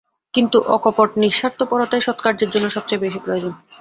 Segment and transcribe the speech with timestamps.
[0.33, 3.53] কিন্তু অকপট নিঃস্বার্থপরতাই সৎকার্যের জন্য সবচেয়ে বেশী প্রয়োজন।